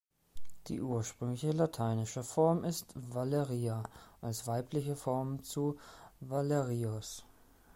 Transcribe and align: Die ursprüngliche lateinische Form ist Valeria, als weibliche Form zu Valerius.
Die 0.65 0.81
ursprüngliche 0.81 1.51
lateinische 1.51 2.23
Form 2.23 2.63
ist 2.63 2.87
Valeria, 2.95 3.83
als 4.19 4.47
weibliche 4.47 4.95
Form 4.95 5.43
zu 5.43 5.77
Valerius. 6.21 7.23